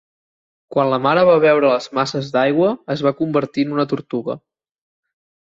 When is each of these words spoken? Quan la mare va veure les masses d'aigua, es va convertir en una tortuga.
Quan 0.75 0.87
la 0.93 0.97
mare 1.05 1.25
va 1.29 1.35
veure 1.43 1.69
les 1.73 1.89
masses 1.99 2.31
d'aigua, 2.37 2.71
es 2.97 3.05
va 3.09 3.15
convertir 3.21 3.67
en 3.69 3.77
una 3.79 3.89
tortuga. 3.93 4.41